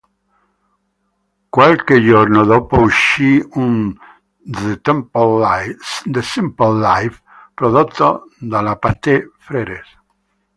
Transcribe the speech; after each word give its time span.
Qualche 1.51 2.01
giorno 2.01 2.43
dopo, 2.43 2.79
uscì 2.79 3.39
un 3.51 3.95
"The 4.41 6.21
Simple 6.23 6.79
Life" 6.79 7.21
prodotto 7.53 8.23
dalla 8.39 8.77
Pathé 8.77 9.29
Frères. 9.37 9.87